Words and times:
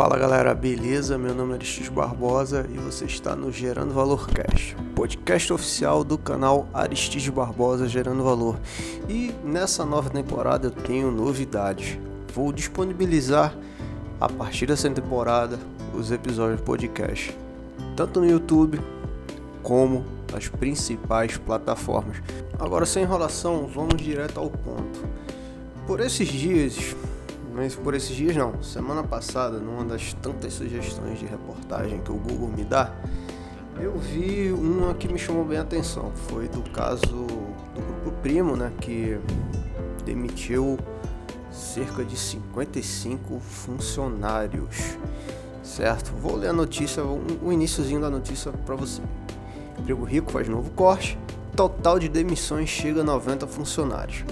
Fala 0.00 0.16
galera, 0.16 0.54
beleza? 0.54 1.18
Meu 1.18 1.34
nome 1.34 1.52
é 1.52 1.54
Aristides 1.56 1.90
Barbosa 1.90 2.66
e 2.72 2.78
você 2.78 3.04
está 3.04 3.36
no 3.36 3.52
Gerando 3.52 3.92
Valor 3.92 4.26
Cash, 4.30 4.74
podcast 4.94 5.52
oficial 5.52 6.02
do 6.02 6.16
canal 6.16 6.66
Aristides 6.72 7.28
Barbosa 7.28 7.86
Gerando 7.86 8.24
Valor. 8.24 8.58
E 9.10 9.30
nessa 9.44 9.84
nova 9.84 10.08
temporada 10.08 10.68
eu 10.68 10.70
tenho 10.70 11.10
novidades. 11.10 11.98
Vou 12.34 12.50
disponibilizar 12.50 13.54
a 14.18 14.26
partir 14.26 14.64
dessa 14.64 14.88
temporada 14.88 15.58
os 15.94 16.10
episódios 16.10 16.60
do 16.60 16.64
podcast, 16.64 17.36
tanto 17.94 18.20
no 18.20 18.26
YouTube 18.26 18.80
como 19.62 20.02
nas 20.32 20.48
principais 20.48 21.36
plataformas. 21.36 22.22
Agora 22.58 22.86
sem 22.86 23.02
enrolação, 23.02 23.66
vamos 23.66 24.00
direto 24.00 24.40
ao 24.40 24.48
ponto. 24.48 25.04
Por 25.86 26.00
esses 26.00 26.26
dias 26.26 26.96
mas 27.52 27.74
por 27.74 27.94
esses 27.94 28.14
dias 28.14 28.36
não. 28.36 28.62
Semana 28.62 29.02
passada, 29.02 29.58
numa 29.58 29.84
das 29.84 30.12
tantas 30.14 30.54
sugestões 30.54 31.18
de 31.18 31.26
reportagem 31.26 32.00
que 32.00 32.10
o 32.10 32.16
Google 32.16 32.48
me 32.48 32.64
dá, 32.64 32.92
eu 33.80 33.96
vi 33.98 34.52
uma 34.52 34.94
que 34.94 35.08
me 35.08 35.18
chamou 35.18 35.44
bem 35.44 35.58
a 35.58 35.62
atenção. 35.62 36.12
Foi 36.28 36.48
do 36.48 36.62
caso 36.70 37.02
do 37.02 37.26
grupo 37.74 38.12
Primo, 38.22 38.56
né, 38.56 38.70
que 38.80 39.18
demitiu 40.04 40.78
cerca 41.50 42.04
de 42.04 42.16
55 42.16 43.40
funcionários. 43.40 44.96
Certo? 45.62 46.12
Vou 46.20 46.36
ler 46.36 46.48
a 46.48 46.52
notícia, 46.52 47.02
o 47.04 47.52
iníciozinho 47.52 48.00
da 48.00 48.10
notícia 48.10 48.50
para 48.50 48.74
você. 48.74 49.00
Emprego 49.78 50.04
Rico 50.04 50.30
faz 50.30 50.48
novo 50.48 50.70
corte. 50.70 51.18
Total 51.56 51.98
de 51.98 52.08
demissões 52.08 52.68
chega 52.68 53.00
a 53.00 53.04
90 53.04 53.46
funcionários. 53.46 54.24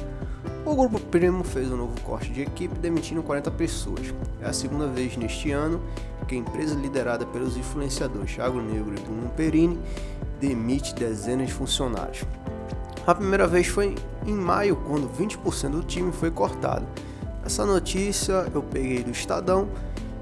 O 0.68 0.76
grupo 0.76 1.00
Primo 1.00 1.42
fez 1.42 1.72
um 1.72 1.78
novo 1.78 1.98
corte 2.02 2.30
de 2.30 2.42
equipe, 2.42 2.78
demitindo 2.78 3.22
40 3.22 3.50
pessoas. 3.52 4.12
É 4.38 4.50
a 4.50 4.52
segunda 4.52 4.86
vez 4.86 5.16
neste 5.16 5.50
ano 5.50 5.80
que 6.28 6.34
a 6.34 6.38
empresa 6.38 6.74
liderada 6.74 7.24
pelos 7.24 7.56
influenciadores 7.56 8.34
Thiago 8.34 8.60
Negro 8.60 8.94
e 8.94 9.00
Bruno 9.00 9.30
Perini 9.30 9.80
demite 10.38 10.94
dezenas 10.94 11.46
de 11.46 11.54
funcionários. 11.54 12.22
A 13.06 13.14
primeira 13.14 13.46
vez 13.46 13.66
foi 13.66 13.94
em 14.26 14.34
maio, 14.34 14.76
quando 14.86 15.08
20% 15.08 15.70
do 15.70 15.82
time 15.82 16.12
foi 16.12 16.30
cortado. 16.30 16.84
Essa 17.46 17.64
notícia 17.64 18.46
eu 18.54 18.62
peguei 18.62 19.02
do 19.02 19.10
Estadão 19.10 19.70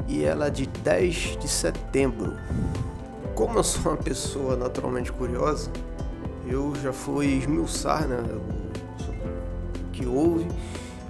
e 0.06 0.22
ela 0.22 0.46
é 0.46 0.50
de 0.50 0.66
10 0.66 1.38
de 1.40 1.48
setembro. 1.48 2.34
Como 3.34 3.58
eu 3.58 3.64
sou 3.64 3.90
uma 3.90 3.96
pessoa 3.96 4.54
naturalmente 4.54 5.10
curiosa, 5.10 5.72
eu 6.46 6.72
já 6.76 6.92
fui 6.92 7.26
esmiuçar 7.26 8.06
né, 8.06 8.22
que 9.96 10.06
houve 10.06 10.46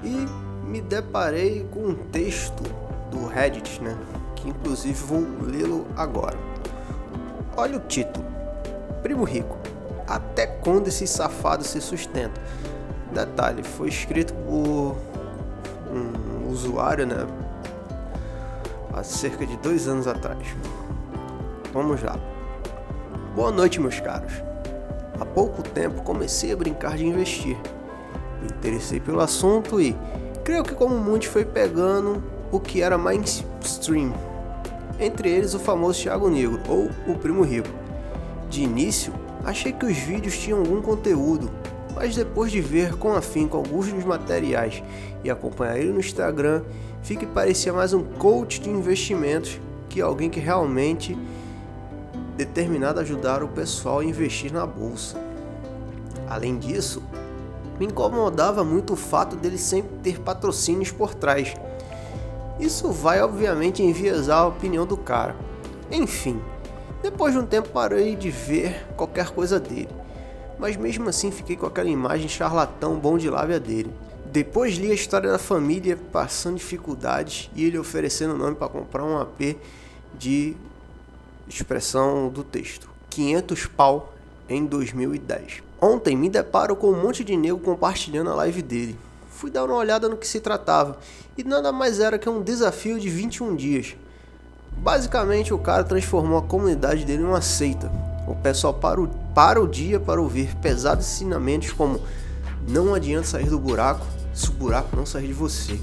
e 0.03 0.27
me 0.65 0.81
deparei 0.81 1.67
com 1.73 1.81
um 1.81 1.95
texto 1.95 2.63
do 3.11 3.27
Reddit, 3.27 3.83
né? 3.83 3.97
Que 4.37 4.49
inclusive 4.49 4.95
vou 4.95 5.27
lê-lo 5.43 5.87
agora. 5.97 6.39
Olha 7.57 7.77
o 7.77 7.81
título: 7.81 8.25
Primo 9.03 9.25
Rico. 9.25 9.57
Até 10.07 10.47
quando 10.47 10.87
esse 10.87 11.07
safado 11.07 11.65
se 11.65 11.81
sustenta? 11.81 12.41
Detalhe: 13.13 13.63
foi 13.63 13.89
escrito 13.89 14.33
por 14.33 14.97
um 15.91 16.49
usuário, 16.49 17.07
né? 17.07 17.27
Há 18.93 19.03
cerca 19.03 19.45
de 19.45 19.57
dois 19.59 19.89
anos 19.89 20.07
atrás. 20.07 20.47
Vamos 21.73 22.03
lá. 22.03 22.17
Boa 23.35 23.51
noite, 23.51 23.81
meus 23.81 24.01
caros. 24.01 24.33
Há 25.21 25.25
pouco 25.25 25.63
tempo 25.63 26.03
comecei 26.03 26.53
a 26.53 26.57
brincar 26.57 26.97
de 26.97 27.07
investir 27.07 27.59
interessei 28.47 29.01
pelo 29.01 29.21
assunto 29.21 29.81
e 29.81 29.97
creio 30.45 30.63
que 30.63 30.75
como 30.75 30.97
muitos 30.97 31.29
foi 31.29 31.45
pegando 31.45 32.23
o 32.51 32.61
que 32.61 32.83
era 32.83 32.97
mainstream, 32.97 34.13
entre 34.99 35.29
eles 35.29 35.55
o 35.55 35.59
famoso 35.59 36.03
Thiago 36.03 36.29
Negro 36.29 36.61
ou 36.69 36.91
o 37.07 37.19
Primo 37.19 37.43
Rico. 37.43 37.69
De 38.49 38.63
início, 38.63 39.13
achei 39.45 39.73
que 39.73 39.85
os 39.85 39.97
vídeos 39.97 40.39
tinham 40.39 40.61
algum 40.61 40.81
conteúdo, 40.81 41.51
mas 41.95 42.15
depois 42.15 42.53
de 42.53 42.61
ver 42.61 42.97
com 42.97 43.15
afinco 43.15 43.57
alguns 43.57 43.93
dos 43.93 44.05
materiais 44.05 44.83
e 45.25 45.31
acompanhar 45.31 45.79
ele 45.79 45.93
no 45.93 46.01
Instagram, 46.01 46.63
vi 47.03 47.17
que 47.17 47.27
parecia 47.27 47.73
mais 47.73 47.93
um 47.93 48.03
coach 48.03 48.61
de 48.61 48.71
investimentos 48.71 49.61
que 49.89 50.01
alguém 50.01 50.31
que 50.31 50.41
realmente 50.41 51.17
determinado 52.37 53.01
a 53.01 53.03
ajudar 53.03 53.43
o 53.43 53.49
pessoal 53.49 54.01
a 54.01 54.05
investir 54.05 54.53
na 54.53 54.67
bolsa. 54.67 55.17
Além 56.29 56.59
disso, 56.59 57.03
me 57.79 57.87
incomodava 57.87 58.65
muito 58.65 58.95
o 58.95 58.97
fato 58.97 59.37
dele 59.37 59.59
sempre 59.59 59.91
ter 60.03 60.21
patrocínios 60.21 60.91
por 60.91 61.15
trás. 61.15 61.55
Isso 62.59 62.91
vai 62.91 63.21
obviamente 63.21 63.83
enviesar 63.83 64.39
a 64.39 64.47
opinião 64.47 64.87
do 64.87 64.97
cara. 64.97 65.37
Enfim, 65.91 66.41
depois 67.03 67.35
de 67.35 67.39
um 67.39 67.47
tempo 67.47 67.69
parei 67.69 68.17
de 68.17 68.31
ver 68.31 68.87
qualquer 68.97 69.31
coisa 69.31 69.61
dele, 69.61 69.91
mas 70.59 70.77
mesmo 70.77 71.09
assim 71.09 71.31
fiquei 71.31 71.57
com 71.57 71.67
aquela 71.67 71.89
imagem 71.89 72.29
charlatão 72.29 72.99
bom 72.99 73.19
de 73.19 73.29
lábia 73.29 73.61
dele. 73.61 73.93
Depois 74.33 74.75
li 74.75 74.91
a 74.91 74.95
história 74.95 75.31
da 75.31 75.39
família 75.39 75.99
passando 76.13 76.57
dificuldades 76.57 77.51
e 77.55 77.65
ele 77.65 77.79
oferecendo 77.79 78.37
nome 78.37 78.57
para 78.57 78.69
comprar 78.69 79.05
um 79.05 79.19
AP 79.19 79.57
de 80.19 80.57
expressão 81.49 82.29
do 82.29 82.43
texto. 82.43 82.91
500 83.11 83.67
pau 83.67 84.13
em 84.49 84.67
2010. 84.67 85.63
Ontem 85.87 86.17
me 86.17 86.29
deparo 86.29 86.75
com 86.75 86.91
um 86.91 87.01
monte 87.01 87.23
de 87.23 87.37
nego 87.37 87.61
compartilhando 87.61 88.31
a 88.31 88.35
live 88.35 88.61
dele. 88.61 88.99
Fui 89.31 89.53
dar 89.53 89.65
uma 89.65 89.77
olhada 89.77 90.09
no 90.09 90.17
que 90.17 90.27
se 90.27 90.41
tratava 90.41 90.99
e 91.39 91.45
nada 91.45 91.71
mais 91.71 92.01
era 92.01 92.19
que 92.19 92.29
um 92.29 92.43
desafio 92.43 92.99
de 92.99 93.09
21 93.09 93.55
dias. 93.55 93.95
Basicamente, 94.79 95.55
o 95.55 95.59
cara 95.59 95.85
transformou 95.85 96.39
a 96.39 96.43
comunidade 96.43 97.05
dele 97.05 97.23
em 97.23 97.27
uma 97.27 97.41
seita. 97.41 97.89
O 98.27 98.35
pessoal 98.35 98.75
para 98.75 99.01
o, 99.01 99.07
para 99.33 99.63
o 99.63 99.69
dia 99.69 100.01
para 100.01 100.21
ouvir 100.21 100.57
pesados 100.57 101.07
ensinamentos 101.07 101.71
como 101.71 102.01
não 102.67 102.93
adianta 102.93 103.29
sair 103.29 103.49
do 103.49 103.59
buraco 103.61 104.05
se 104.35 104.49
o 104.49 104.55
buraco 104.55 104.97
não 104.97 105.07
sair 105.07 105.29
de 105.29 105.35
você. 105.35 105.79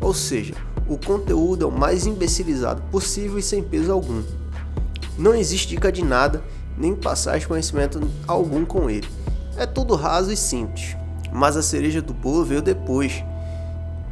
Ou 0.00 0.14
seja, 0.14 0.54
o 0.88 0.96
conteúdo 0.96 1.66
é 1.66 1.68
o 1.68 1.70
mais 1.70 2.06
imbecilizado 2.06 2.80
possível 2.90 3.38
e 3.38 3.42
sem 3.42 3.62
peso 3.62 3.92
algum. 3.92 4.22
Não 5.18 5.34
existe 5.34 5.68
dica 5.68 5.92
de 5.92 6.02
nada 6.02 6.42
nem 6.76 6.94
passar 6.94 7.44
conhecimento 7.46 8.00
algum 8.26 8.64
com 8.64 8.88
ele. 8.88 9.08
É 9.56 9.66
tudo 9.66 9.94
raso 9.94 10.32
e 10.32 10.36
simples. 10.36 10.96
Mas 11.32 11.56
a 11.56 11.62
cereja 11.62 12.00
do 12.00 12.12
bolo 12.12 12.44
veio 12.44 12.62
depois. 12.62 13.22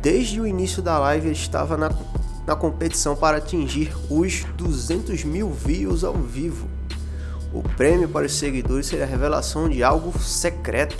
Desde 0.01 0.41
o 0.41 0.47
início 0.47 0.83
da 0.83 0.99
live 0.99 1.29
ele 1.29 1.35
estava 1.35 1.77
na, 1.77 1.91
na 2.47 2.55
competição 2.55 3.17
para 3.17 3.39
atingir 3.39 3.93
os 4.09 4.45
200 4.57 5.25
mil 5.25 5.51
views 5.51 6.05
ao 6.05 6.15
vivo. 6.15 6.69
O 7.53 7.63
prêmio 7.63 8.09
para 8.09 8.27
os 8.27 8.35
seguidores 8.35 8.87
seria 8.87 9.05
a 9.05 9.09
revelação 9.09 9.69
de 9.69 9.83
algo 9.83 10.17
secreto. 10.19 10.97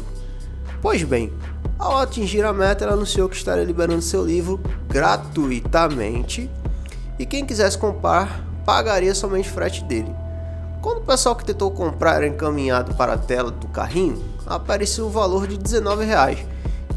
Pois 0.81 1.03
bem, 1.03 1.33
ao 1.79 1.99
atingir 1.99 2.45
a 2.45 2.53
meta, 2.53 2.85
ele 2.85 2.93
anunciou 2.93 3.29
que 3.29 3.37
estaria 3.37 3.65
liberando 3.65 4.03
seu 4.03 4.25
livro 4.25 4.61
gratuitamente 4.89 6.51
e 7.19 7.27
quem 7.27 7.45
quisesse 7.45 7.77
comprar 7.77 8.45
pagaria 8.65 9.15
somente 9.15 9.49
frete 9.49 9.85
dele. 9.85 10.15
Quando 10.81 10.99
o 10.99 11.05
pessoal 11.05 11.35
que 11.35 11.45
tentou 11.45 11.71
comprar 11.73 12.17
era 12.17 12.27
encaminhado 12.29 12.95
para 12.95 13.15
a 13.15 13.19
tela 13.19 13.51
do 13.51 13.67
carrinho, 13.69 14.23
apareceu 14.47 15.07
o 15.07 15.11
valor 15.11 15.47
de 15.49 15.59
19 15.59 16.05
reais, 16.05 16.39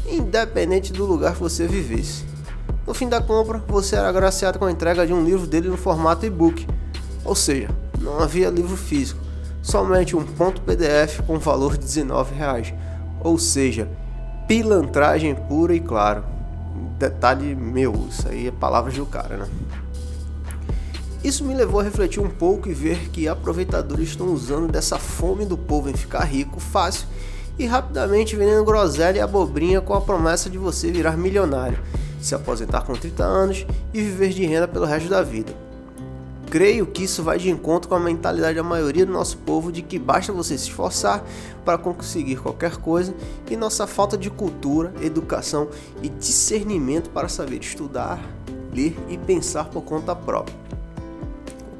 independente 0.08 0.92
do 0.92 1.04
lugar 1.04 1.34
que 1.34 1.40
você 1.40 1.66
vivesse. 1.66 2.24
No 2.86 2.94
fim 2.94 3.08
da 3.08 3.20
compra, 3.20 3.58
você 3.66 3.96
era 3.96 4.08
agraciado 4.08 4.58
com 4.58 4.66
a 4.66 4.70
entrega 4.70 5.06
de 5.06 5.12
um 5.12 5.24
livro 5.24 5.48
dele 5.48 5.68
no 5.68 5.76
formato 5.76 6.24
e-book, 6.24 6.66
ou 7.24 7.34
seja, 7.34 7.70
não 8.00 8.20
havia 8.20 8.50
livro 8.50 8.76
físico, 8.76 9.20
somente 9.60 10.16
um 10.16 10.24
ponto 10.24 10.60
PDF 10.60 11.20
com 11.26 11.38
valor 11.38 11.76
de 11.76 11.84
19 11.84 12.34
reais, 12.34 12.72
ou 13.20 13.36
seja, 13.36 13.88
pilantragem 14.46 15.34
pura 15.34 15.74
e 15.74 15.80
claro. 15.80 16.24
Detalhe 16.98 17.56
meu, 17.56 18.06
isso 18.08 18.28
aí 18.28 18.46
é 18.46 18.52
palavras 18.52 18.94
do 18.94 19.06
cara, 19.06 19.36
né? 19.36 19.48
Isso 21.24 21.44
me 21.44 21.54
levou 21.54 21.78
a 21.78 21.84
refletir 21.84 22.20
um 22.20 22.28
pouco 22.28 22.68
e 22.68 22.74
ver 22.74 23.08
que 23.10 23.28
aproveitadores 23.28 24.08
estão 24.08 24.32
usando 24.34 24.70
dessa 24.70 24.98
fome 24.98 25.44
do 25.44 25.56
povo 25.56 25.88
em 25.88 25.94
ficar 25.94 26.24
rico 26.24 26.58
fácil 26.58 27.06
e 27.56 27.64
rapidamente 27.64 28.34
vendendo 28.34 28.64
groselha 28.64 29.18
e 29.18 29.20
abobrinha 29.20 29.80
com 29.80 29.94
a 29.94 30.00
promessa 30.00 30.50
de 30.50 30.58
você 30.58 30.90
virar 30.90 31.16
milionário, 31.16 31.78
se 32.20 32.34
aposentar 32.34 32.82
com 32.82 32.94
30 32.94 33.22
anos 33.22 33.66
e 33.94 34.00
viver 34.00 34.30
de 34.30 34.44
renda 34.44 34.66
pelo 34.66 34.84
resto 34.84 35.08
da 35.08 35.22
vida. 35.22 35.54
Creio 36.50 36.86
que 36.86 37.04
isso 37.04 37.22
vai 37.22 37.38
de 37.38 37.48
encontro 37.48 37.88
com 37.88 37.94
a 37.94 38.00
mentalidade 38.00 38.56
da 38.56 38.62
maioria 38.64 39.06
do 39.06 39.12
nosso 39.12 39.36
povo 39.38 39.70
de 39.70 39.80
que 39.80 40.00
basta 40.00 40.32
você 40.32 40.58
se 40.58 40.64
esforçar 40.64 41.24
para 41.64 41.78
conseguir 41.78 42.36
qualquer 42.36 42.78
coisa 42.78 43.14
e 43.48 43.56
nossa 43.56 43.86
falta 43.86 44.18
de 44.18 44.28
cultura, 44.28 44.92
educação 45.00 45.68
e 46.02 46.08
discernimento 46.08 47.10
para 47.10 47.28
saber 47.28 47.60
estudar, 47.60 48.20
ler 48.74 48.96
e 49.08 49.16
pensar 49.16 49.66
por 49.66 49.82
conta 49.82 50.16
própria 50.16 50.81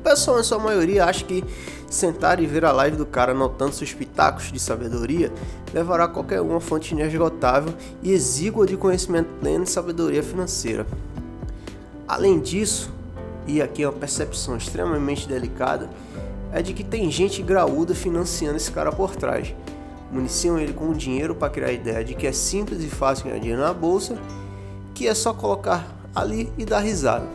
pessoal, 0.02 0.40
em 0.40 0.42
sua 0.42 0.58
maioria, 0.58 1.04
acha 1.04 1.24
que 1.24 1.44
sentar 1.88 2.40
e 2.40 2.46
ver 2.46 2.64
a 2.64 2.72
live 2.72 2.96
do 2.96 3.06
cara 3.06 3.32
anotando 3.32 3.72
seus 3.72 3.92
pitacos 3.92 4.50
de 4.50 4.58
sabedoria 4.58 5.30
levará 5.72 6.08
qualquer 6.08 6.40
uma 6.40 6.60
fonte 6.60 6.92
inesgotável 6.92 7.72
e 8.02 8.12
exígua 8.12 8.66
de 8.66 8.76
conhecimento 8.76 9.28
pleno 9.40 9.64
e 9.64 9.66
sabedoria 9.66 10.22
financeira. 10.22 10.86
Além 12.08 12.40
disso, 12.40 12.90
e 13.46 13.62
aqui 13.62 13.82
é 13.82 13.88
uma 13.88 13.98
percepção 13.98 14.56
extremamente 14.56 15.28
delicada, 15.28 15.88
é 16.52 16.60
de 16.60 16.72
que 16.74 16.84
tem 16.84 17.10
gente 17.10 17.42
graúda 17.42 17.94
financiando 17.94 18.56
esse 18.56 18.70
cara 18.70 18.92
por 18.92 19.16
trás. 19.16 19.54
Municiam 20.10 20.58
ele 20.58 20.74
com 20.74 20.92
dinheiro 20.92 21.34
para 21.34 21.48
criar 21.48 21.68
a 21.68 21.72
ideia 21.72 22.04
de 22.04 22.14
que 22.14 22.26
é 22.26 22.32
simples 22.32 22.82
e 22.84 22.88
fácil 22.88 23.24
ganhar 23.24 23.38
dinheiro 23.38 23.62
na 23.62 23.72
bolsa, 23.72 24.18
que 24.94 25.08
é 25.08 25.14
só 25.14 25.32
colocar 25.32 25.86
ali 26.14 26.52
e 26.58 26.64
dar 26.66 26.80
risada. 26.80 27.26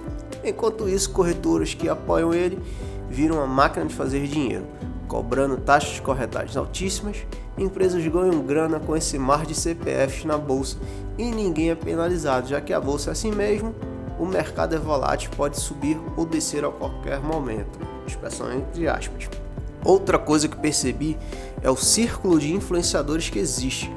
Enquanto 0.48 0.88
isso, 0.88 1.12
corretores 1.12 1.74
que 1.74 1.90
apoiam 1.90 2.34
ele 2.34 2.60
viram 3.10 3.38
uma 3.38 3.48
máquina 3.48 3.86
de 3.86 3.94
fazer 3.94 4.26
dinheiro, 4.28 4.66
cobrando 5.08 5.58
taxas 5.58 5.96
de 5.96 6.02
corretagem 6.02 6.58
altíssimas. 6.58 7.18
Empresas 7.58 8.06
ganham 8.08 8.40
grana 8.42 8.80
com 8.80 8.96
esse 8.96 9.18
mar 9.18 9.46
de 9.46 9.56
CPFs 9.56 10.26
na 10.26 10.38
bolsa 10.38 10.78
e 11.18 11.26
ninguém 11.26 11.72
é 11.72 11.76
penalizado, 11.76 12.48
já 12.48 12.62
que 12.62 12.72
a 12.72 12.80
bolsa 12.80 13.10
é 13.10 13.14
assim 13.14 13.32
mesmo 13.32 13.74
o 14.20 14.26
mercado 14.26 14.76
é 14.76 14.80
volátil, 14.80 15.30
pode 15.36 15.60
subir 15.60 15.98
ou 16.16 16.26
descer 16.26 16.66
a 16.66 16.72
qualquer 16.72 17.20
momento. 17.20 17.80
Expressão 18.08 18.52
entre 18.52 18.88
aspas. 18.88 19.30
Outra 19.86 20.18
coisa 20.18 20.48
que 20.48 20.58
percebi 20.58 21.18
é 21.62 21.70
o 21.70 21.76
círculo 21.76 22.40
de 22.40 22.52
influenciadores 22.54 23.30
que 23.30 23.38
existe. 23.40 23.92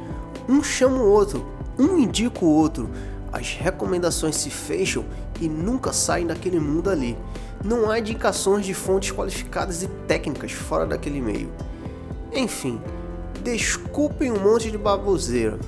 Um 0.49 0.62
chama 0.62 0.99
o 0.99 1.11
outro, 1.11 1.46
um 1.79 1.99
indica 1.99 2.44
o 2.44 2.49
outro. 2.49 2.91
As 3.32 3.55
recomendações 3.55 4.37
se 4.37 4.50
fecham 4.50 5.05
e 5.41 5.49
nunca 5.49 5.93
saem 5.93 6.27
daquele 6.27 6.61
mundo 6.61 6.91
ali. 6.91 7.17
Não 7.65 7.91
há 7.91 7.99
indicações 7.99 8.65
de 8.65 8.75
fontes 8.75 9.13
qualificadas 9.13 9.83
e 9.83 9.89
técnicas 10.07 10.53
fora 10.53 10.87
daquele 10.87 11.21
meio. 11.21 11.51
Enfim, 12.33 12.81
desculpem 13.43 14.31
um 14.31 14.39
monte 14.39 14.71
de 14.71 14.79
baboseira, 14.79 15.59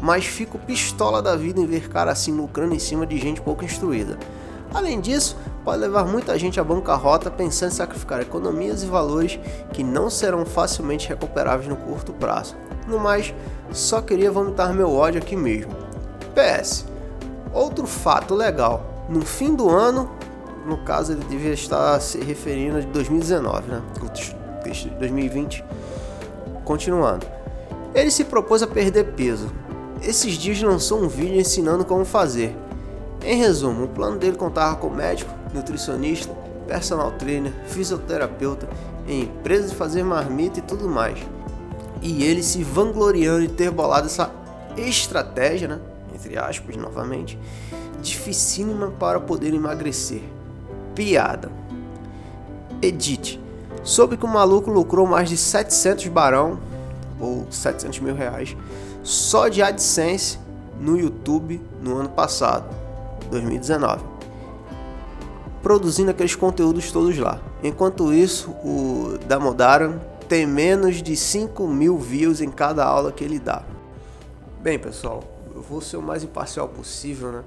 mas 0.00 0.24
fico 0.24 0.58
pistola 0.58 1.20
da 1.20 1.36
vida 1.36 1.60
em 1.60 1.66
ver 1.66 1.88
cara 1.88 2.12
assim 2.12 2.32
lucrando 2.32 2.74
em 2.74 2.78
cima 2.78 3.06
de 3.06 3.18
gente 3.18 3.40
pouco 3.40 3.64
instruída. 3.64 4.18
Além 4.72 5.00
disso, 5.00 5.36
pode 5.64 5.78
levar 5.80 6.04
muita 6.04 6.38
gente 6.38 6.60
à 6.60 6.64
bancarrota 6.64 7.30
pensando 7.30 7.72
em 7.72 7.74
sacrificar 7.74 8.20
economias 8.20 8.82
e 8.82 8.86
valores 8.86 9.38
que 9.72 9.82
não 9.82 10.10
serão 10.10 10.44
facilmente 10.44 11.08
recuperáveis 11.08 11.68
no 11.68 11.76
curto 11.76 12.12
prazo. 12.12 12.56
No 12.86 12.98
mais, 12.98 13.34
só 13.72 14.00
queria 14.00 14.30
vomitar 14.30 14.72
meu 14.74 14.92
ódio 14.92 15.20
aqui 15.20 15.36
mesmo. 15.36 15.72
PS. 16.34 16.86
Outro 17.52 17.86
fato 17.86 18.34
legal. 18.34 18.95
No 19.08 19.22
fim 19.22 19.54
do 19.54 19.70
ano, 19.70 20.10
no 20.66 20.78
caso 20.78 21.12
ele 21.12 21.24
devia 21.24 21.52
estar 21.52 22.00
se 22.00 22.18
referindo 22.18 22.78
a 22.78 22.80
2019, 22.80 23.68
né? 23.68 23.82
2020. 24.98 25.64
Continuando. 26.64 27.26
Ele 27.94 28.10
se 28.10 28.24
propôs 28.24 28.62
a 28.62 28.66
perder 28.66 29.12
peso, 29.12 29.48
esses 30.02 30.34
dias 30.34 30.60
lançou 30.60 31.02
um 31.02 31.08
vídeo 31.08 31.40
ensinando 31.40 31.84
como 31.84 32.04
fazer. 32.04 32.54
Em 33.24 33.36
resumo, 33.36 33.84
o 33.84 33.88
plano 33.88 34.18
dele 34.18 34.36
contava 34.36 34.76
com 34.76 34.90
médico, 34.90 35.32
nutricionista, 35.54 36.32
personal 36.68 37.12
trainer, 37.12 37.52
fisioterapeuta, 37.66 38.68
empresa 39.08 39.68
de 39.68 39.74
fazer 39.74 40.02
marmita 40.04 40.58
e 40.58 40.62
tudo 40.62 40.88
mais. 40.88 41.18
E 42.02 42.22
ele 42.24 42.42
se 42.42 42.62
vangloriando 42.62 43.40
de 43.40 43.48
ter 43.48 43.70
bolado 43.70 44.06
essa 44.06 44.30
estratégia, 44.76 45.66
né? 45.66 45.80
Entre 46.14 46.36
aspas, 46.38 46.76
novamente, 46.76 47.38
dificílima 48.06 48.90
para 48.92 49.20
poder 49.20 49.52
emagrecer. 49.52 50.22
Piada. 50.94 51.50
Edite. 52.80 53.40
Soube 53.82 54.16
que 54.16 54.24
o 54.24 54.28
maluco 54.28 54.70
lucrou 54.70 55.06
mais 55.06 55.28
de 55.28 55.36
700 55.36 56.08
barão, 56.08 56.58
ou 57.20 57.46
700 57.50 58.00
mil 58.00 58.14
reais, 58.14 58.56
só 59.02 59.48
de 59.48 59.62
AdSense 59.62 60.38
no 60.80 60.98
YouTube 60.98 61.60
no 61.80 61.96
ano 61.96 62.08
passado, 62.08 62.66
2019. 63.30 64.04
Produzindo 65.62 66.10
aqueles 66.10 66.34
conteúdos 66.34 66.92
todos 66.92 67.16
lá. 67.18 67.40
Enquanto 67.62 68.12
isso, 68.12 68.50
o 68.62 69.18
Damodaran 69.26 69.98
tem 70.28 70.46
menos 70.46 71.02
de 71.02 71.16
5 71.16 71.66
mil 71.66 71.98
views 71.98 72.40
em 72.40 72.50
cada 72.50 72.84
aula 72.84 73.12
que 73.12 73.24
ele 73.24 73.38
dá. 73.38 73.62
Bem, 74.60 74.78
pessoal, 74.78 75.22
eu 75.54 75.62
vou 75.62 75.80
ser 75.80 75.96
o 75.96 76.02
mais 76.02 76.24
imparcial 76.24 76.68
possível, 76.68 77.30
né? 77.30 77.42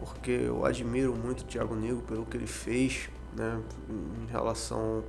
Porque 0.00 0.30
eu 0.30 0.64
admiro 0.64 1.14
muito 1.14 1.40
o 1.40 1.44
Thiago 1.44 1.74
Negro 1.74 2.02
pelo 2.06 2.24
que 2.24 2.36
ele 2.36 2.46
fez, 2.46 3.08
né? 3.36 3.60
Em 3.88 4.30
relação 4.30 5.04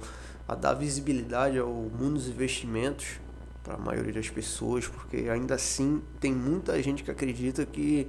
a 0.48 0.56
dar 0.56 0.74
visibilidade 0.74 1.58
ao 1.58 1.70
mundo 1.70 2.16
dos 2.16 2.28
investimentos 2.28 3.20
para 3.64 3.76
a 3.76 3.78
maioria 3.78 4.14
das 4.14 4.30
pessoas, 4.30 4.88
porque 4.88 5.30
ainda 5.30 5.56
assim 5.56 6.02
tem 6.20 6.34
muita 6.34 6.82
gente 6.82 7.04
que 7.04 7.12
acredita 7.12 7.66
que 7.66 8.08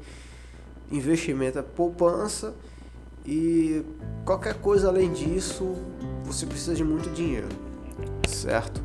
investimento 0.90 1.58
é 1.58 1.62
poupança 1.62 2.55
e 3.25 3.84
qualquer 4.25 4.55
coisa 4.55 4.88
além 4.88 5.12
disso 5.12 5.76
você 6.25 6.46
precisa 6.46 6.75
de 6.75 6.82
muito 6.82 7.11
dinheiro, 7.11 7.49
certo? 8.29 8.82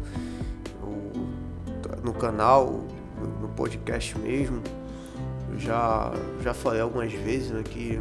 no 2.07 2.13
canal, 2.13 2.85
no 3.41 3.49
podcast 3.49 4.17
mesmo, 4.17 4.61
já, 5.57 6.11
já 6.43 6.53
falei 6.53 6.81
algumas 6.81 7.11
vezes 7.13 7.51
né, 7.51 7.63
que 7.63 7.99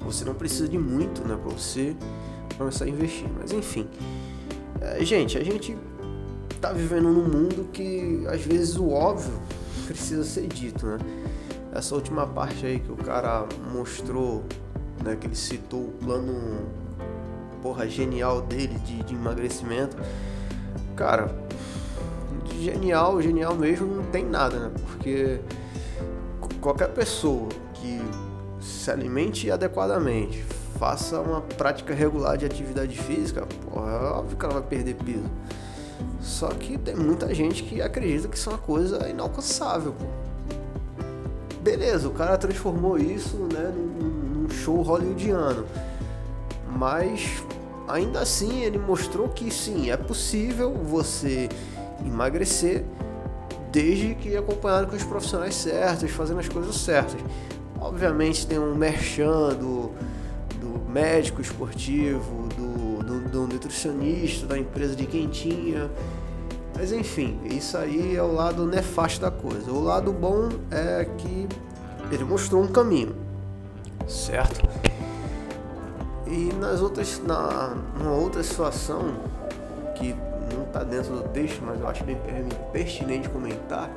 você 0.00 0.24
não 0.24 0.34
precisa 0.34 0.68
de 0.68 0.78
muito 0.78 1.26
né, 1.26 1.36
para 1.40 1.52
você 1.52 1.96
começar 2.56 2.84
a 2.84 2.88
investir, 2.88 3.26
mas 3.38 3.52
enfim. 3.52 3.88
É, 4.80 5.04
gente, 5.04 5.38
a 5.38 5.44
gente 5.44 5.76
tá 6.60 6.72
vivendo 6.72 7.10
num 7.10 7.28
mundo 7.28 7.68
que 7.72 8.24
às 8.28 8.42
vezes 8.42 8.76
o 8.76 8.90
óbvio 8.90 9.34
precisa 9.86 10.24
ser 10.24 10.46
dito, 10.46 10.86
né? 10.86 10.98
Essa 11.74 11.94
última 11.94 12.26
parte 12.26 12.66
aí 12.66 12.78
que 12.80 12.92
o 12.92 12.96
cara 12.96 13.46
mostrou, 13.72 14.44
né, 15.02 15.16
que 15.16 15.26
ele 15.26 15.34
citou 15.34 15.80
o 15.80 15.92
plano 15.92 16.66
porra 17.62 17.88
genial 17.88 18.42
dele 18.42 18.78
de, 18.80 19.02
de 19.04 19.14
emagrecimento. 19.14 19.96
Cara, 20.96 21.34
genial, 22.60 23.22
genial 23.22 23.54
mesmo 23.54 23.86
não 23.86 24.04
tem 24.04 24.24
nada, 24.24 24.58
né? 24.58 24.70
Porque 24.86 25.40
qualquer 26.62 26.88
pessoa 26.90 27.48
que 27.74 28.00
se 28.60 28.88
alimente 28.90 29.50
adequadamente, 29.50 30.42
faça 30.78 31.20
uma 31.20 31.40
prática 31.40 31.92
regular 31.92 32.38
de 32.38 32.46
atividade 32.46 32.96
física, 32.96 33.46
porra, 33.68 33.90
é 33.90 34.04
óbvio 34.12 34.36
que 34.36 34.44
ela 34.44 34.54
vai 34.54 34.62
perder 34.62 34.94
peso. 34.94 35.30
Só 36.20 36.48
que 36.48 36.78
tem 36.78 36.94
muita 36.94 37.34
gente 37.34 37.64
que 37.64 37.82
acredita 37.82 38.28
que 38.28 38.36
isso 38.36 38.48
é 38.48 38.52
uma 38.52 38.58
coisa 38.58 39.08
inalcançável, 39.08 39.92
pô. 39.92 40.06
Beleza, 41.60 42.08
o 42.08 42.12
cara 42.12 42.38
transformou 42.38 42.96
isso 42.96 43.36
né, 43.52 43.72
num, 43.74 44.42
num 44.42 44.50
show 44.50 44.82
hollywoodiano. 44.82 45.66
Mas 46.68 47.44
ainda 47.88 48.20
assim 48.20 48.62
ele 48.62 48.78
mostrou 48.78 49.28
que 49.28 49.50
sim, 49.50 49.90
é 49.90 49.96
possível 49.96 50.72
você 50.72 51.48
emagrecer 52.04 52.84
desde 53.72 54.14
que 54.14 54.36
acompanhado 54.36 54.86
com 54.86 54.94
os 54.94 55.02
profissionais 55.02 55.54
certos, 55.54 56.10
fazendo 56.10 56.38
as 56.38 56.48
coisas 56.48 56.76
certas. 56.76 57.20
Obviamente 57.80 58.46
tem 58.46 58.58
um 58.58 58.74
merchan 58.74 59.54
do, 59.54 59.90
do 60.60 60.90
médico 60.90 61.40
esportivo, 61.40 62.48
do 62.56 62.82
do, 63.02 63.20
do 63.28 63.46
nutricionista, 63.46 64.46
da 64.46 64.58
empresa 64.58 64.96
de 64.96 65.06
quentinha. 65.06 65.90
Mas 66.74 66.92
enfim, 66.92 67.38
isso 67.44 67.76
aí 67.76 68.16
é 68.16 68.22
o 68.22 68.32
lado 68.32 68.66
nefasto 68.66 69.20
da 69.20 69.30
coisa. 69.30 69.70
O 69.70 69.82
lado 69.82 70.12
bom 70.12 70.48
é 70.70 71.04
que 71.18 71.46
ele 72.10 72.24
mostrou 72.24 72.62
um 72.62 72.68
caminho, 72.68 73.14
certo? 74.06 74.66
E 76.26 76.52
nas 76.54 76.80
outras, 76.80 77.20
na 77.24 77.76
numa 77.98 78.12
outra 78.12 78.42
situação 78.42 79.16
que 79.96 80.14
não 80.52 80.64
está 80.64 80.82
dentro 80.84 81.14
do 81.14 81.28
texto, 81.28 81.62
mas 81.64 81.80
eu 81.80 81.88
acho 81.88 82.04
bem 82.04 82.16
pertinente 82.72 83.28
comentar, 83.28 83.90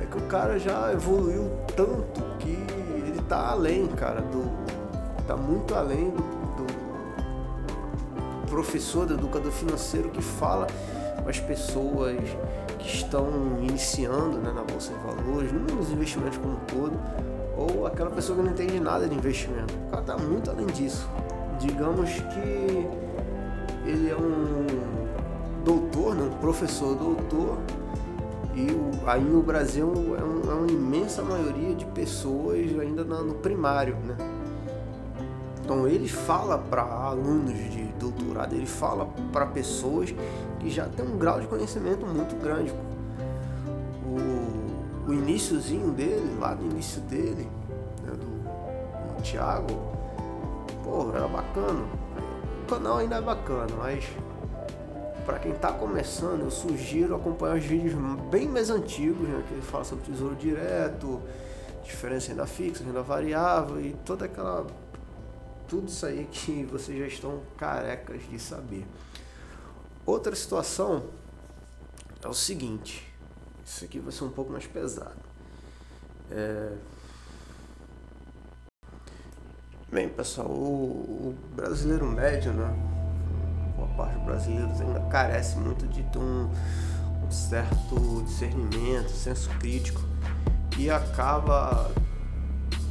é 0.00 0.06
que 0.06 0.18
o 0.18 0.22
cara 0.22 0.58
já 0.58 0.92
evoluiu 0.92 1.50
tanto 1.76 2.22
que 2.38 2.56
ele 2.96 3.18
está 3.18 3.50
além, 3.50 3.86
cara, 3.88 4.20
do 4.20 4.50
tá 5.26 5.36
muito 5.36 5.74
além 5.74 6.10
do 6.10 6.30
professor, 8.50 9.06
do 9.06 9.14
educador 9.14 9.52
financeiro 9.52 10.10
que 10.10 10.20
fala 10.20 10.66
com 11.22 11.30
as 11.30 11.38
pessoas 11.38 12.18
que 12.78 12.88
estão 12.88 13.28
iniciando 13.60 14.38
né, 14.38 14.52
na 14.52 14.62
Bolsa 14.62 14.92
de 14.92 14.98
Valores, 14.98 15.52
nos 15.52 15.90
investimentos 15.90 16.36
como 16.38 16.54
um 16.54 16.60
todo, 16.66 17.00
ou 17.56 17.86
aquela 17.86 18.10
pessoa 18.10 18.36
que 18.36 18.44
não 18.44 18.50
entende 18.50 18.80
nada 18.80 19.08
de 19.08 19.14
investimento. 19.14 19.72
O 19.86 19.90
cara 19.90 20.02
está 20.02 20.18
muito 20.18 20.50
além 20.50 20.66
disso. 20.66 21.08
Digamos 21.58 22.10
que 22.10 22.88
ele 23.88 24.10
é 24.10 24.16
um 24.16 24.99
doutor, 25.64 26.14
né, 26.14 26.22
um 26.22 26.38
professor 26.40 26.94
doutor, 26.94 27.58
e 28.54 28.72
o, 28.72 29.08
aí 29.08 29.22
no 29.22 29.42
Brasil 29.42 29.92
é, 30.18 30.22
um, 30.22 30.50
é, 30.50 30.54
uma 30.54 30.70
imensa 30.70 31.22
maioria 31.22 31.74
de 31.74 31.84
pessoas 31.86 32.58
ainda 32.78 33.04
no 33.04 33.34
primário, 33.34 33.96
né? 33.96 34.16
Então 35.62 35.86
ele 35.86 36.08
fala 36.08 36.58
para 36.58 36.82
alunos 36.82 37.56
de 37.70 37.84
doutorado, 37.98 38.54
ele 38.54 38.66
fala 38.66 39.06
para 39.32 39.46
pessoas 39.46 40.12
que 40.58 40.68
já 40.68 40.86
têm 40.86 41.06
um 41.06 41.16
grau 41.16 41.40
de 41.40 41.46
conhecimento 41.46 42.04
muito 42.04 42.34
grande. 42.42 42.72
O, 44.04 45.10
o 45.10 45.14
iníciozinho 45.14 45.92
dele, 45.92 46.36
lá 46.40 46.56
no 46.56 46.68
início 46.72 47.00
dele, 47.02 47.48
né, 48.02 48.12
do, 48.12 49.14
do 49.14 49.22
Tiago, 49.22 49.78
pô, 50.82 51.12
era 51.14 51.28
bacana. 51.28 51.84
O 52.64 52.66
canal 52.68 52.98
ainda 52.98 53.16
é 53.16 53.20
bacana, 53.20 53.72
mas 53.78 54.08
para 55.24 55.38
quem 55.38 55.52
está 55.52 55.72
começando, 55.72 56.40
eu 56.40 56.50
sugiro 56.50 57.14
acompanhar 57.14 57.56
os 57.56 57.64
vídeos 57.64 57.94
bem 58.30 58.48
mais 58.48 58.70
antigos, 58.70 59.28
né, 59.28 59.42
que 59.46 59.54
ele 59.54 59.62
fala 59.62 59.84
sobre 59.84 60.04
tesouro 60.04 60.34
direto, 60.34 61.20
diferença 61.82 62.28
renda 62.28 62.46
fixa, 62.46 62.84
renda 62.84 63.02
variável 63.02 63.80
e 63.80 63.94
toda 64.04 64.24
aquela 64.24 64.66
tudo 65.68 65.88
isso 65.88 66.04
aí 66.04 66.28
que 66.30 66.64
vocês 66.64 66.98
já 66.98 67.06
estão 67.06 67.40
carecas 67.56 68.20
de 68.28 68.40
saber. 68.40 68.84
Outra 70.04 70.34
situação 70.34 71.04
é 72.22 72.26
o 72.26 72.34
seguinte, 72.34 73.08
isso 73.64 73.84
aqui 73.84 74.00
vai 74.00 74.10
ser 74.10 74.24
um 74.24 74.30
pouco 74.30 74.50
mais 74.50 74.66
pesado. 74.66 75.20
É... 76.28 76.72
Bem, 79.92 80.08
pessoal, 80.08 80.48
o, 80.48 81.30
o 81.30 81.36
brasileiro 81.54 82.06
médio, 82.06 82.52
né? 82.52 82.89
Dos 84.06 84.22
brasileiros 84.22 84.80
ainda 84.80 85.00
carece 85.00 85.56
muito 85.58 85.86
de 85.86 86.02
ter 86.04 86.18
um, 86.18 86.48
um 87.26 87.30
certo 87.30 88.22
discernimento, 88.24 89.10
senso 89.10 89.48
crítico 89.58 90.02
e 90.78 90.90
acaba 90.90 91.90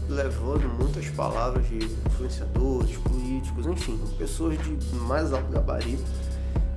levando 0.07 0.67
muitas 0.77 1.07
palavras 1.09 1.67
de 1.67 1.77
influenciadores, 2.07 2.97
políticos, 2.97 3.65
enfim, 3.67 3.99
pessoas 4.17 4.57
de 4.59 4.95
mais 4.95 5.31
alto 5.31 5.51
gabarito, 5.51 6.03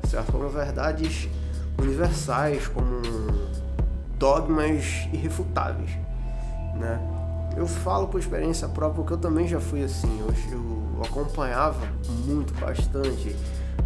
certo? 0.09 0.33
Como 0.33 0.49
verdades 0.49 1.29
universais, 1.79 2.67
como 2.69 3.01
dogmas 4.19 5.09
irrefutáveis, 5.13 5.91
né? 6.75 7.01
Eu 7.57 7.67
falo 7.67 8.09
por 8.09 8.19
experiência 8.21 8.69
própria 8.69 8.97
porque 8.97 9.13
eu 9.13 9.19
também 9.19 9.47
já 9.47 9.61
fui 9.61 9.83
assim. 9.83 10.21
Eu, 10.21 10.33
eu 10.53 11.03
acompanhava 11.05 11.87
muito, 12.25 12.55
bastante 12.55 13.37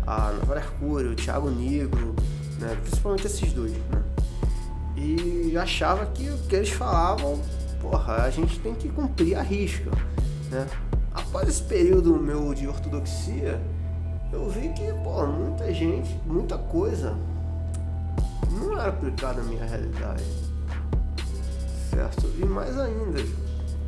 a 0.07 0.33
Nova 0.33 0.57
Hercúleo, 0.57 1.13
o 1.13 1.15
Thiago 1.15 1.51
Negro, 1.51 2.15
né? 2.61 2.77
principalmente 2.83 3.27
esses 3.27 3.53
dois, 3.53 3.73
né? 3.73 4.03
E 4.97 5.57
achava 5.59 6.07
que 6.07 6.31
o 6.31 6.39
que 6.39 6.57
eles 6.57 6.71
falavam 6.71 7.41
porra, 7.81 8.23
a 8.23 8.31
gente 8.31 8.59
tem 8.61 8.75
que 8.75 8.89
cumprir 8.89 9.37
a 9.37 9.43
risca, 9.43 9.91
né? 10.51 10.67
Após 11.13 11.49
esse 11.49 11.63
período 11.63 12.15
meu 12.17 12.53
de 12.53 12.67
ortodoxia, 12.67 13.61
eu 14.33 14.49
vi 14.51 14.69
que, 14.71 14.93
pô, 15.05 15.27
muita 15.27 15.73
gente, 15.73 16.19
muita 16.27 16.59
coisa 16.59 17.17
não 18.51 18.73
era 18.73 18.89
aplicada 18.89 19.41
na 19.41 19.49
minha 19.49 19.65
realidade, 19.65 20.25
certo? 21.91 22.27
E 22.39 22.45
mais 22.45 22.79
ainda, 22.79 23.23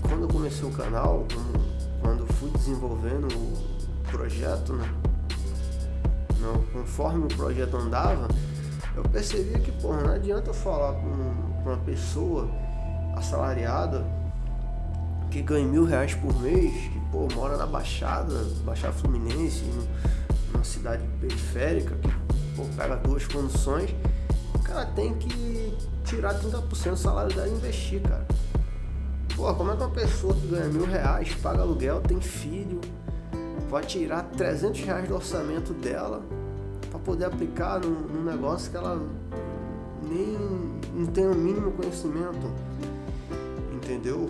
quando 0.03 0.23
eu 0.23 0.29
comecei 0.29 0.67
o 0.69 0.73
canal, 0.73 1.27
quando 2.01 2.27
fui 2.35 2.51
desenvolvendo 2.51 3.27
o 3.27 4.11
projeto, 4.11 4.73
né? 4.75 4.89
Conforme 6.73 7.25
o 7.25 7.29
projeto 7.29 7.77
andava, 7.77 8.29
eu 8.95 9.03
percebia 9.05 9.59
que, 9.59 9.73
pô, 9.73 9.95
não 9.95 10.13
adianta 10.13 10.53
falar 10.53 10.93
com 10.95 11.69
uma 11.69 11.77
pessoa 11.79 12.49
assalariada 13.17 14.05
que 15.31 15.43
ganha 15.43 15.67
mil 15.67 15.85
reais 15.85 16.15
por 16.15 16.35
mês, 16.41 16.73
que 16.73 17.01
pô, 17.13 17.29
mora 17.35 17.57
na 17.57 17.67
Baixada, 17.67 18.35
Baixada 18.65 18.93
Fluminense, 18.93 19.65
numa 20.53 20.65
cidade 20.65 21.05
periférica, 21.21 21.95
que 21.97 22.11
pô, 22.57 22.65
pega 22.77 22.97
duas 22.97 23.27
condições, 23.27 23.95
o 24.55 24.59
cara 24.61 24.87
tem 24.87 25.15
que 25.15 25.77
tirar 26.05 26.35
30% 26.41 26.91
do 26.91 26.97
salário 26.97 27.35
dela 27.35 27.49
e 27.49 27.53
investir, 27.53 28.01
cara. 28.01 28.27
Pô, 29.37 29.55
como 29.55 29.71
é 29.71 29.77
que 29.77 29.83
uma 29.83 29.91
pessoa 29.91 30.35
que 30.35 30.47
ganha 30.49 30.69
mil 30.69 30.87
reais, 30.87 31.35
paga 31.35 31.61
aluguel, 31.61 32.01
tem 32.01 32.21
filho, 32.21 32.81
vai 33.69 33.83
tirar 33.85 34.23
300 34.23 34.81
reais 34.81 35.09
do 35.09 35.15
orçamento 35.15 35.73
dela 35.73 36.23
para 36.91 36.99
poder 36.99 37.27
aplicar 37.27 37.81
num, 37.81 37.91
num 37.91 38.25
negócio 38.25 38.71
que 38.71 38.77
ela 38.77 39.01
nem 40.03 40.39
não 40.95 41.07
tem 41.07 41.27
o 41.27 41.35
mínimo 41.35 41.71
conhecimento? 41.73 42.51
entendeu? 43.89 44.29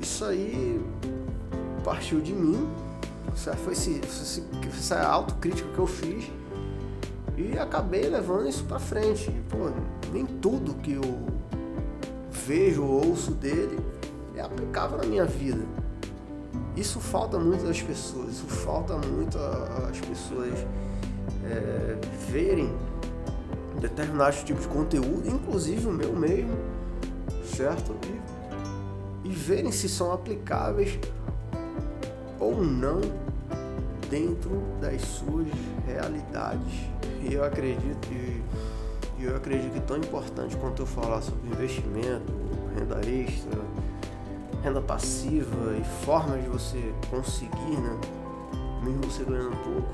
Isso 0.00 0.24
aí 0.24 0.80
partiu 1.84 2.20
de 2.20 2.32
mim, 2.32 2.66
foi 3.34 3.72
esse, 3.74 4.00
esse, 4.00 4.44
essa 4.66 5.02
autocrítica 5.02 5.68
que 5.68 5.78
eu 5.78 5.86
fiz 5.86 6.30
e 7.36 7.58
acabei 7.58 8.08
levando 8.08 8.48
isso 8.48 8.64
para 8.64 8.78
frente. 8.78 9.30
Pô, 9.50 9.70
nem 10.12 10.24
tudo 10.24 10.74
que 10.74 10.94
eu 10.94 11.02
vejo 12.30 12.82
ou 12.82 13.08
ouço 13.08 13.32
dele 13.32 13.78
é 14.34 14.40
aplicável 14.40 14.96
na 14.98 15.04
minha 15.04 15.26
vida. 15.26 15.62
Isso 16.78 17.00
falta 17.00 17.40
muito 17.40 17.64
das 17.64 17.82
pessoas, 17.82 18.34
isso 18.34 18.46
falta 18.46 18.96
muito 18.96 19.36
as 19.36 19.98
pessoas 19.98 20.54
é, 21.44 21.98
verem 22.30 22.72
determinados 23.80 24.44
tipos 24.44 24.62
de 24.62 24.68
conteúdo, 24.68 25.28
inclusive 25.28 25.88
o 25.88 25.90
meu 25.90 26.12
mesmo, 26.12 26.56
certo? 27.44 27.96
E, 29.24 29.28
e 29.28 29.32
verem 29.32 29.72
se 29.72 29.88
são 29.88 30.12
aplicáveis 30.12 30.96
ou 32.38 32.62
não 32.62 33.00
dentro 34.08 34.62
das 34.80 35.02
suas 35.02 35.48
realidades. 35.84 36.88
E 37.28 37.34
eu 37.34 37.42
acredito 37.42 38.08
e 39.18 39.24
eu 39.24 39.34
acredito 39.34 39.72
que 39.72 39.80
tão 39.80 39.96
importante 39.96 40.56
quanto 40.56 40.82
eu 40.82 40.86
falar 40.86 41.22
sobre 41.22 41.50
investimento, 41.50 42.32
renda 42.78 43.00
extra, 43.04 43.58
renda 44.62 44.80
passiva 44.80 45.76
e 45.76 46.04
formas 46.04 46.42
de 46.42 46.48
você 46.48 46.92
conseguir, 47.10 47.76
né? 47.80 47.98
Mesmo 48.82 49.02
você 49.04 49.24
ganhando 49.24 49.56
pouco, 49.56 49.88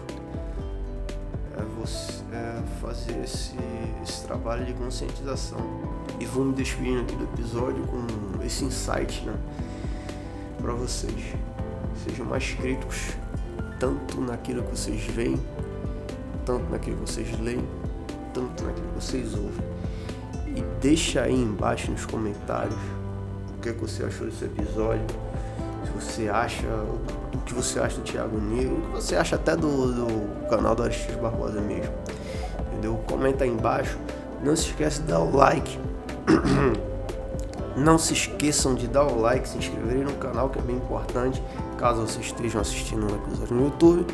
é, 1.57 1.63
você, 1.81 2.23
é 2.33 2.63
fazer 2.81 3.23
esse, 3.23 3.55
esse 4.03 4.27
trabalho 4.27 4.65
de 4.65 4.73
conscientização 4.75 5.59
e 6.19 6.25
vou 6.27 6.45
me 6.45 6.55
despedindo 6.55 7.01
aqui 7.03 7.17
do 7.17 7.25
episódio 7.25 7.85
com 7.87 8.43
esse 8.43 8.65
insight, 8.65 9.25
né? 9.25 9.35
Para 10.61 10.73
vocês. 10.73 11.35
Sejam 12.05 12.27
mais 12.27 12.53
críticos, 12.55 13.13
tanto 13.79 14.21
naquilo 14.21 14.63
que 14.63 14.71
vocês 14.71 15.03
veem, 15.05 15.41
tanto 16.45 16.71
naquilo 16.71 16.97
que 16.97 17.11
vocês 17.13 17.41
leem, 17.41 17.65
tanto 18.33 18.65
naquilo 18.65 18.89
que 18.89 18.95
vocês 18.95 19.35
ouvem. 19.35 19.65
E 20.57 20.63
deixa 20.81 21.23
aí 21.23 21.35
embaixo 21.35 21.91
nos 21.91 22.05
comentários 22.05 22.79
que, 23.65 23.73
que 23.73 23.81
você 23.81 24.05
achou 24.05 24.27
desse 24.27 24.45
episódio. 24.45 25.07
Se 25.85 25.91
você 25.93 26.29
acha, 26.29 26.67
o 26.67 27.39
que 27.45 27.55
você 27.55 27.81
acha 27.81 27.97
do 27.97 28.03
Thiago 28.03 28.39
Negro, 28.39 28.77
o 28.77 28.81
que 28.83 28.91
você 28.91 29.17
acha 29.17 29.37
até 29.37 29.57
do, 29.57 29.93
do 29.93 30.49
canal 30.49 30.75
do 30.75 30.83
Aristides 30.83 31.17
Barbosa 31.17 31.61
mesmo. 31.61 31.93
Entendeu? 32.69 33.01
Comenta 33.09 33.45
aí 33.45 33.51
embaixo. 33.51 33.99
Não 34.43 34.55
se 34.55 34.69
esquece 34.69 35.01
de 35.01 35.09
dar 35.09 35.21
o 35.21 35.35
like 35.35 35.79
Não 37.77 37.99
se 37.99 38.13
esqueçam 38.13 38.75
de 38.75 38.87
dar 38.87 39.05
o 39.05 39.21
like, 39.21 39.49
se 39.49 39.59
inscreverem 39.59 40.05
no 40.05 40.13
canal, 40.15 40.49
que 40.49 40.59
é 40.59 40.63
bem 40.63 40.77
importante, 40.77 41.43
caso 41.77 42.03
vocês 42.03 42.27
estejam 42.27 42.61
assistindo 42.61 43.05
um 43.05 43.17
episódio 43.17 43.57
no 43.57 43.65
YouTube. 43.65 44.07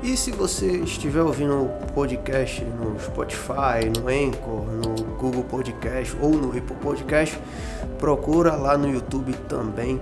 E 0.00 0.16
se 0.16 0.30
você 0.30 0.78
estiver 0.78 1.22
ouvindo 1.22 1.64
o 1.64 1.92
podcast 1.92 2.64
no 2.64 2.98
Spotify, 3.00 3.90
no 3.92 4.06
Anchor, 4.06 4.64
no 4.64 5.04
Google 5.16 5.42
Podcast 5.42 6.16
ou 6.20 6.30
no 6.30 6.50
Apple 6.56 6.76
Podcast, 6.80 7.36
procura 7.98 8.54
lá 8.54 8.78
no 8.78 8.88
YouTube 8.88 9.32
também 9.48 10.00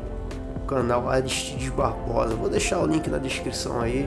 o 0.55 0.67
canal 0.67 1.09
Aristides 1.09 1.71
Barbosa. 1.71 2.35
Vou 2.35 2.51
deixar 2.51 2.81
o 2.81 2.87
link 2.87 3.09
na 3.09 3.17
descrição 3.17 3.81
aí, 3.81 4.07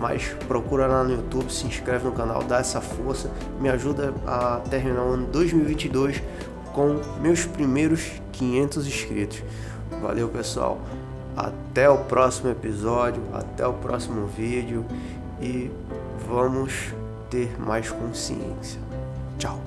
mas 0.00 0.34
procura 0.48 0.88
lá 0.88 1.04
no 1.04 1.12
YouTube, 1.12 1.52
se 1.52 1.68
inscreve 1.68 2.04
no 2.04 2.12
canal, 2.12 2.42
dá 2.42 2.58
essa 2.58 2.80
força, 2.80 3.30
me 3.60 3.68
ajuda 3.68 4.12
a 4.26 4.60
terminar 4.68 5.04
o 5.04 5.12
ano 5.12 5.26
2022 5.28 6.20
com 6.72 7.00
meus 7.20 7.46
primeiros 7.46 8.10
500 8.32 8.88
inscritos. 8.88 9.42
Valeu, 10.02 10.28
pessoal. 10.28 10.80
Até 11.36 11.88
o 11.88 11.98
próximo 11.98 12.50
episódio, 12.50 13.22
até 13.34 13.66
o 13.66 13.74
próximo 13.74 14.26
vídeo 14.26 14.84
e 15.40 15.70
vamos 16.26 16.94
ter 17.30 17.60
mais 17.60 17.90
consciência. 17.90 18.80
Tchau. 19.38 19.65